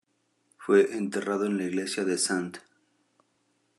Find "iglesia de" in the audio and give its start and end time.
1.65-2.15